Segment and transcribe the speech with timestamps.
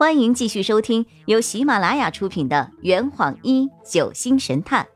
[0.00, 4.88] 欢迎继续收听由喜马拉雅出品的《圆谎一九星神探》，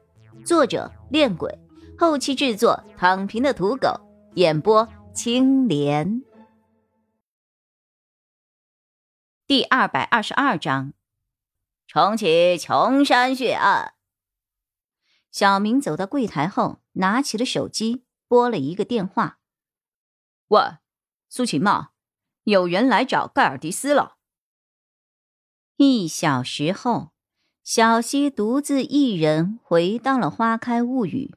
[0.46, 1.58] 作者：恋鬼，
[1.98, 4.00] 后期制作：躺平的土狗，
[4.36, 6.22] 演播：青莲。
[9.46, 10.94] 第二百二十二章，
[11.86, 13.92] 重启琼山血案。
[15.30, 19.38] 小明走到柜台后，拿起了手机，拨了一个电话
[20.48, 20.78] ：“喂，
[21.28, 21.90] 苏晴吗？
[22.44, 24.12] 有人来找盖尔迪斯了。”
[25.84, 27.12] 一小时后，
[27.62, 31.34] 小溪独自一人回到了花开物语。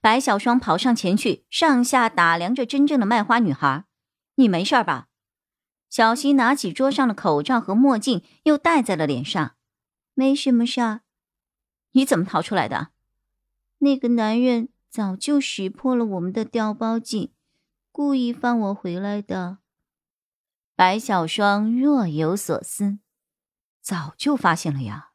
[0.00, 3.84] 白小霜跑上前去，上下打量着真正的卖花女孩
[4.36, 5.08] ：“你没事吧？”
[5.90, 9.56] 小溪拿起桌上的口罩和墨镜，又戴在了脸上
[10.14, 11.00] ：“没什么事儿。
[11.92, 12.88] ”“你怎么逃出来的
[13.78, 17.32] ？”“那个男人早就识破了我们的调包计，
[17.90, 19.58] 故意放我回来的。”
[20.74, 22.98] 白小霜若有所思。
[23.82, 25.08] 早就发现了呀。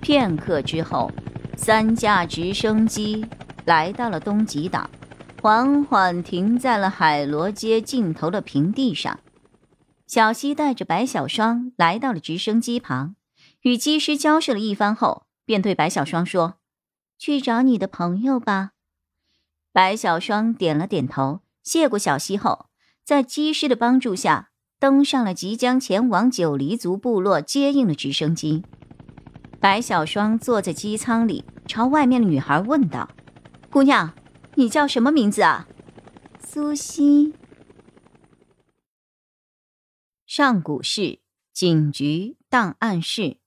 [0.00, 1.10] 片刻之后，
[1.56, 3.26] 三架直升机
[3.66, 4.88] 来到了东极岛，
[5.42, 9.18] 缓缓停在了海螺街尽头的平地上。
[10.06, 13.16] 小西带着白小霜来到了直升机旁，
[13.62, 16.54] 与机师交涉了一番后，便对白小霜说
[17.18, 18.70] ：“去找你的朋友吧。”
[19.70, 22.70] 白小霜点了点头，谢过小西后，
[23.04, 24.47] 在机师的帮助下。
[24.80, 28.62] 登上了即将前往九黎族部落接应的直升机，
[29.58, 33.10] 白小霜坐在机舱里，朝外面的女孩问道
[33.70, 34.14] ：“姑娘，
[34.54, 35.66] 你叫什么名字啊？”
[36.38, 37.34] 苏西。
[40.24, 41.18] 上古市
[41.52, 43.38] 警局档案室，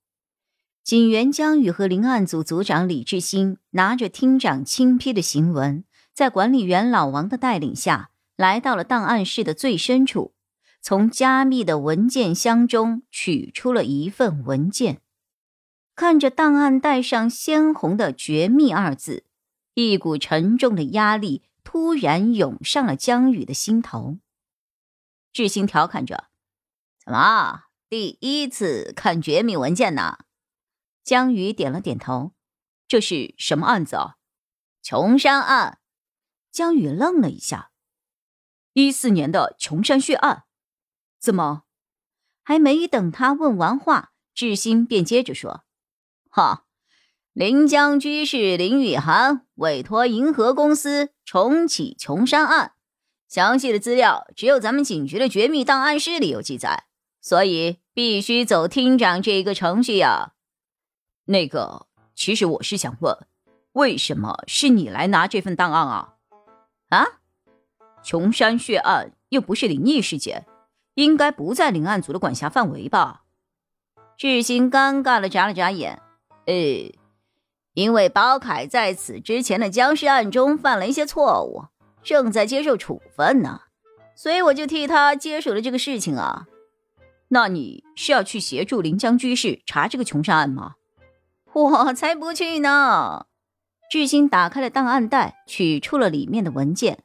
[0.84, 10.34] 警员江宇和林案组组长李志新拿着厅长亲批的行文，在管理员老王的带领下来到了档案室的最深处。
[10.84, 15.00] 从加密的文件箱中取出了一份文件，
[15.96, 19.26] 看着档案袋上鲜红的“绝密”二字，
[19.76, 24.18] 一股沉重的压力突然涌上了江宇的心头。
[25.32, 26.30] 志兴调侃着
[27.06, 30.18] ：“怎么，第一次看绝密文件呢？”
[31.06, 32.34] 江宇点了点头
[32.88, 34.16] ：“这是什么案子啊
[34.82, 35.78] ？”“琼山案。”
[36.52, 37.72] 江宇愣了一下
[38.74, 40.46] ，“一四年的琼山血案。”
[41.22, 41.64] 怎么？
[42.42, 45.64] 还没等他问完话，志新便接着说
[46.32, 46.66] ：“哈，
[47.32, 52.74] 临江居士林雨涵委托银河公司重启琼山案，
[53.28, 56.86] 详细的资料只有咱们警局的绝密档案室里有记载，
[57.22, 60.34] 所以必须走厅长这一个程序呀。
[61.26, 63.16] 那个，其实我是想问，
[63.74, 66.16] 为什么是你来拿这份档案啊？
[66.90, 67.06] 啊？
[68.04, 70.48] 琼山血案又不是灵异事件。”
[70.96, 73.24] 应该不在领案组的管辖范围吧？
[74.18, 76.02] 志新尴尬的眨了眨眼。
[76.46, 76.54] 呃，
[77.74, 81.66] 因为包凯在此之前的僵尸案中犯了一些错误，
[82.04, 83.62] 正在接受处分呢，
[84.16, 86.48] 所以我就替他接手了这个事情啊。
[87.30, 90.74] 那你是要去协助临江居士查这个穷杀案吗？
[91.54, 93.26] 我才不去呢！
[93.90, 97.04] 志新打开了档案袋，取出了里面的文件。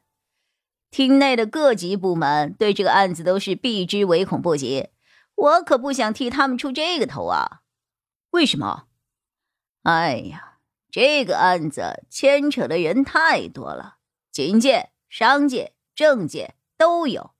[0.89, 4.89] 厅内的各级部门对这个案子都是避之唯恐不及，
[5.35, 7.61] 我可不想替他们出这个头啊！
[8.31, 8.85] 为什么？
[9.83, 10.59] 哎呀，
[10.89, 13.97] 这个案子牵扯的人太多了，
[14.31, 17.31] 警界、商界、政界都有，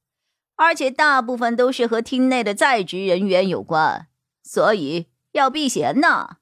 [0.56, 4.08] 而且大部分都是和厅内的在职人员有关，
[4.44, 6.38] 所以要避嫌呐。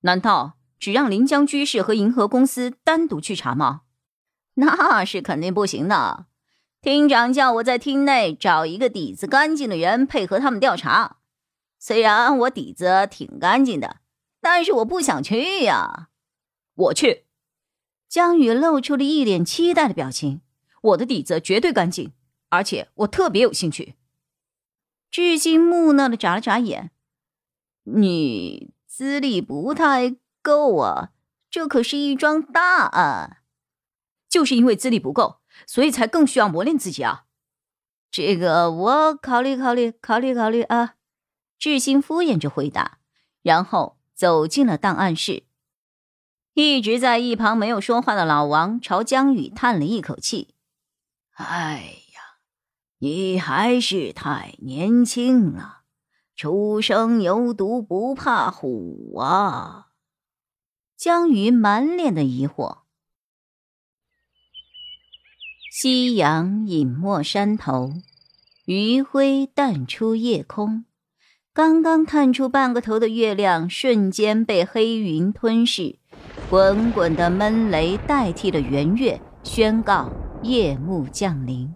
[0.00, 3.82] 难道只让临江居士和银河公司单独去查吗？
[4.56, 6.26] 那是肯定不行的。
[6.80, 11.18] 厅长叫我在厅内找一个底子干净的人配合他们调查。
[11.78, 13.98] 虽然我底子挺干净的，
[14.40, 16.08] 但是我不想去呀。
[16.74, 17.24] 我去。
[18.08, 20.42] 江宇露出了一脸期待的表情。
[20.82, 22.12] 我的底子绝对干净，
[22.48, 23.94] 而且我特别有兴趣。
[25.10, 26.90] 至今木讷的眨了眨眼。
[27.84, 31.10] 你资历不太够啊，
[31.48, 33.41] 这可是一桩大案。
[34.32, 37.26] 就是因为资历不够，所以才更需要磨练自己啊！
[38.10, 40.94] 这个我考虑考虑，考虑考虑啊！
[41.58, 43.00] 志新敷衍着回答，
[43.42, 45.44] 然后走进了档案室。
[46.54, 50.54] 一直在一旁没有说话的老王朝江宇叹了一口气
[51.36, 52.40] ：“哎呀，
[53.00, 55.82] 你还是太年轻了，
[56.34, 59.88] 初生牛犊不怕虎啊！”
[60.96, 62.81] 江宇满脸的疑惑。
[65.74, 67.94] 夕阳隐没山头，
[68.66, 70.84] 余晖淡出夜空，
[71.54, 75.96] 刚刚探出半个头的月亮瞬间被黑云吞噬，
[76.50, 81.72] 滚滚的闷雷代替了圆月，宣告夜幕降临。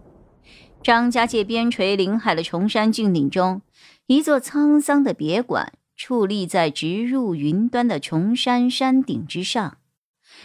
[0.83, 3.63] 张家界边陲临海的崇山峻岭中，
[4.05, 9.79] 一座沧桑的别馆矗立在直入云端的崇山山顶之上。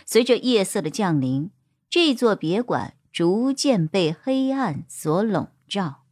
[0.07, 1.51] 随着夜色的降临，
[1.91, 6.05] 这座别馆逐渐被黑暗所笼罩。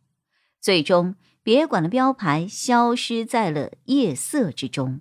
[0.61, 5.01] 最终，别馆的标牌消失在了夜色之中。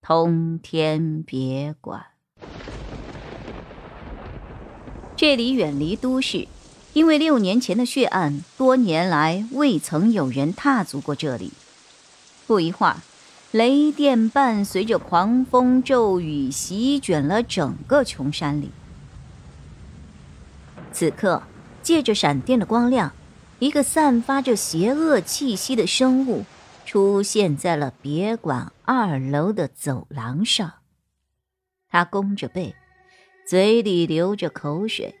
[0.00, 2.06] 通天别馆，
[5.14, 6.48] 这里远离都市，
[6.94, 11.52] 因为六年前的血案，多年来未曾有人踏足过这里。
[12.46, 12.96] 不一会儿，
[13.50, 18.70] 雷电伴随着狂风骤雨，席卷了整个琼山里。
[20.92, 21.42] 此刻，
[21.82, 23.12] 借着闪电的光亮。
[23.60, 26.44] 一个散发着邪恶气息的生物
[26.86, 30.74] 出现在了别馆二楼的走廊上。
[31.88, 32.76] 他弓着背，
[33.48, 35.14] 嘴里流着口水，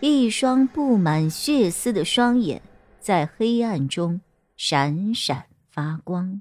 [0.00, 2.62] 一双布满血丝的双眼
[2.98, 4.22] 在黑暗中
[4.56, 6.40] 闪闪发光。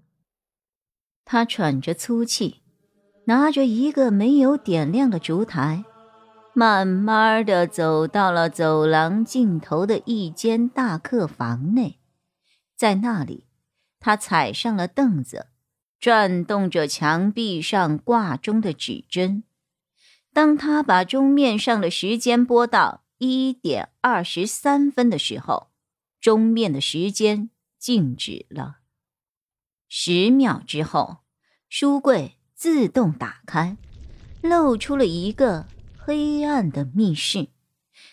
[1.25, 2.61] 他喘着粗气，
[3.25, 5.83] 拿着一个没有点亮的烛台。
[6.57, 11.99] 慢慢的走到了走廊尽头的一间大客房内，
[12.77, 13.45] 在那里，
[13.99, 15.47] 他踩上了凳子，
[15.99, 19.43] 转动着墙壁上挂钟的指针。
[20.31, 25.71] 当他把钟面上的时间拨到一点二十三分的时候，
[26.21, 28.77] 钟面的时间静止了。
[29.89, 31.17] 十秒之后，
[31.67, 33.75] 书柜自动打开，
[34.41, 35.65] 露出了一个。
[36.07, 37.47] 黑暗的密室，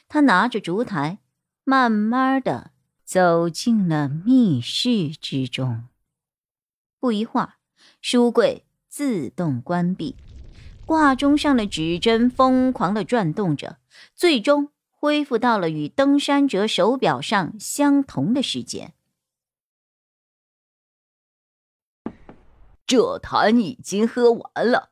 [0.08, 1.18] 他拿着烛台，
[1.62, 2.70] 慢慢的
[3.04, 5.84] 走进了密室之中。
[6.98, 7.56] 不一会儿，
[8.00, 10.16] 书柜自动关闭，
[10.86, 13.76] 挂钟上的指针疯狂的转动着，
[14.14, 18.94] 最终恢复到了与登山者手表上相同的时间。
[22.86, 24.91] 这坛已经喝完了。